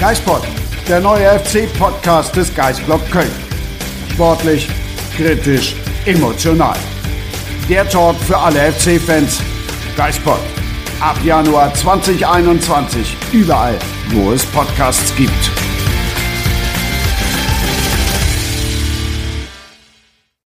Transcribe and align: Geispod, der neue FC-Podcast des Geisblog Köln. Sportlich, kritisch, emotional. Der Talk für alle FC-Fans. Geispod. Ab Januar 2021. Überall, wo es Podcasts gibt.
Geispod, 0.00 0.40
der 0.88 0.98
neue 0.98 1.38
FC-Podcast 1.40 2.34
des 2.34 2.54
Geisblog 2.54 3.02
Köln. 3.10 3.30
Sportlich, 4.10 4.66
kritisch, 5.14 5.76
emotional. 6.06 6.78
Der 7.68 7.86
Talk 7.86 8.16
für 8.16 8.38
alle 8.38 8.72
FC-Fans. 8.72 9.42
Geispod. 9.98 10.40
Ab 11.00 11.18
Januar 11.22 11.74
2021. 11.74 13.14
Überall, 13.32 13.78
wo 14.12 14.32
es 14.32 14.46
Podcasts 14.46 15.14
gibt. 15.16 15.69